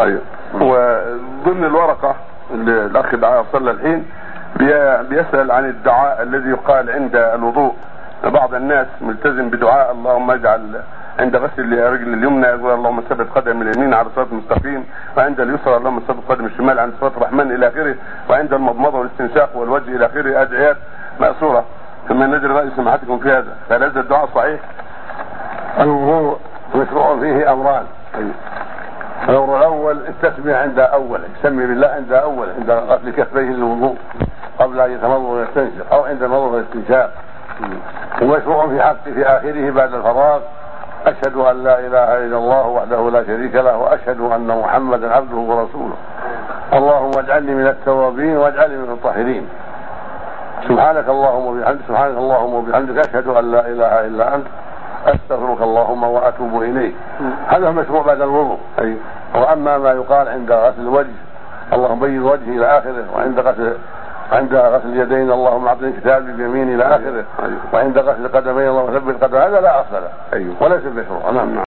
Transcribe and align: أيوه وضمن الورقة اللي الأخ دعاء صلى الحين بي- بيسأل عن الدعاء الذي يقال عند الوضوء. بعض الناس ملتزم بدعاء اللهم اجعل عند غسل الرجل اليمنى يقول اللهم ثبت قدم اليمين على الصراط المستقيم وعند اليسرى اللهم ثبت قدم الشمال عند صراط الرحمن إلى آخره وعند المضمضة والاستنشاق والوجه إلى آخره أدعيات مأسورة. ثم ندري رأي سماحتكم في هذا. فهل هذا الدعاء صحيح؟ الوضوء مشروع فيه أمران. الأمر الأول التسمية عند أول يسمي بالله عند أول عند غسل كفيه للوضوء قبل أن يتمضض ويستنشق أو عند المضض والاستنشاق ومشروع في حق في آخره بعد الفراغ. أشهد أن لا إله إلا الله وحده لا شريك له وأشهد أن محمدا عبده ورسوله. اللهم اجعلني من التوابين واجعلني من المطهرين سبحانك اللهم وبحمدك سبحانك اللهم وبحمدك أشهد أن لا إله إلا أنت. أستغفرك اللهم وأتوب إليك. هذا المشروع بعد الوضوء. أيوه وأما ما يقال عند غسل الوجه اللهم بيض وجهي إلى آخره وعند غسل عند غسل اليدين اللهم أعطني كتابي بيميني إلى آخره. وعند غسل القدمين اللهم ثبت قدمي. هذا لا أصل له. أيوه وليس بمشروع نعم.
أيوه 0.00 0.20
وضمن 0.54 1.64
الورقة 1.64 2.14
اللي 2.50 2.86
الأخ 2.86 3.14
دعاء 3.14 3.44
صلى 3.52 3.70
الحين 3.70 4.06
بي- 4.56 5.02
بيسأل 5.08 5.50
عن 5.50 5.64
الدعاء 5.64 6.22
الذي 6.22 6.50
يقال 6.50 6.90
عند 6.90 7.16
الوضوء. 7.16 7.74
بعض 8.24 8.54
الناس 8.54 8.86
ملتزم 9.00 9.50
بدعاء 9.50 9.92
اللهم 9.92 10.30
اجعل 10.30 10.80
عند 11.18 11.36
غسل 11.36 11.74
الرجل 11.74 12.14
اليمنى 12.14 12.46
يقول 12.46 12.72
اللهم 12.74 13.00
ثبت 13.00 13.26
قدم 13.34 13.62
اليمين 13.62 13.94
على 13.94 14.06
الصراط 14.06 14.26
المستقيم 14.32 14.84
وعند 15.16 15.40
اليسرى 15.40 15.76
اللهم 15.76 16.00
ثبت 16.08 16.22
قدم 16.28 16.46
الشمال 16.46 16.78
عند 16.78 16.92
صراط 17.00 17.16
الرحمن 17.16 17.52
إلى 17.52 17.68
آخره 17.68 17.94
وعند 18.30 18.52
المضمضة 18.54 18.98
والاستنشاق 18.98 19.56
والوجه 19.56 19.96
إلى 19.96 20.06
آخره 20.06 20.42
أدعيات 20.42 20.76
مأسورة. 21.20 21.64
ثم 22.08 22.22
ندري 22.22 22.52
رأي 22.52 22.70
سماحتكم 22.76 23.18
في 23.18 23.30
هذا. 23.32 23.56
فهل 23.68 23.84
هذا 23.84 24.00
الدعاء 24.00 24.28
صحيح؟ 24.34 24.60
الوضوء 25.80 26.38
مشروع 26.74 27.18
فيه 27.20 27.52
أمران. 27.52 27.84
الأمر 29.28 29.63
الأول 29.94 30.08
التسمية 30.08 30.56
عند 30.56 30.78
أول 30.78 31.20
يسمي 31.38 31.66
بالله 31.66 31.88
عند 31.88 32.12
أول 32.12 32.48
عند 32.58 32.70
غسل 32.70 33.10
كفيه 33.10 33.40
للوضوء 33.40 33.96
قبل 34.58 34.80
أن 34.80 34.90
يتمضض 34.90 35.24
ويستنشق 35.24 35.92
أو 35.92 36.04
عند 36.04 36.22
المضض 36.22 36.52
والاستنشاق 36.52 37.10
ومشروع 38.22 38.68
في 38.68 38.82
حق 38.82 39.04
في 39.04 39.26
آخره 39.26 39.70
بعد 39.70 39.94
الفراغ. 39.94 40.40
أشهد 41.06 41.36
أن 41.36 41.64
لا 41.64 41.78
إله 41.78 42.18
إلا 42.18 42.36
الله 42.36 42.66
وحده 42.66 43.10
لا 43.10 43.24
شريك 43.24 43.54
له 43.54 43.76
وأشهد 43.76 44.20
أن 44.20 44.46
محمدا 44.46 45.14
عبده 45.14 45.36
ورسوله. 45.36 45.96
اللهم 46.72 47.10
اجعلني 47.18 47.54
من 47.54 47.66
التوابين 47.66 48.36
واجعلني 48.36 48.76
من 48.76 48.84
المطهرين 48.84 49.48
سبحانك 50.68 51.08
اللهم 51.08 51.46
وبحمدك 51.46 51.80
سبحانك 51.88 52.16
اللهم 52.16 52.54
وبحمدك 52.54 53.08
أشهد 53.08 53.28
أن 53.28 53.52
لا 53.52 53.66
إله 53.66 54.06
إلا 54.06 54.34
أنت. 54.34 54.46
أستغفرك 55.06 55.62
اللهم 55.62 56.04
وأتوب 56.04 56.62
إليك. 56.62 56.94
هذا 57.48 57.68
المشروع 57.68 58.02
بعد 58.02 58.20
الوضوء. 58.20 58.58
أيوه 58.78 58.98
وأما 59.34 59.78
ما 59.78 59.92
يقال 59.92 60.28
عند 60.28 60.52
غسل 60.52 60.80
الوجه 60.80 61.16
اللهم 61.72 62.00
بيض 62.00 62.22
وجهي 62.22 62.56
إلى 62.56 62.78
آخره 62.78 63.04
وعند 63.16 63.40
غسل 63.40 63.76
عند 64.32 64.54
غسل 64.54 64.88
اليدين 64.88 65.30
اللهم 65.30 65.66
أعطني 65.66 65.92
كتابي 65.92 66.32
بيميني 66.32 66.74
إلى 66.74 66.84
آخره. 66.84 67.24
وعند 67.72 67.98
غسل 67.98 68.24
القدمين 68.24 68.68
اللهم 68.68 68.98
ثبت 68.98 69.24
قدمي. 69.24 69.38
هذا 69.38 69.60
لا 69.60 69.80
أصل 69.80 69.94
له. 69.94 70.08
أيوه 70.32 70.54
وليس 70.60 70.82
بمشروع 70.82 71.30
نعم. 71.30 71.58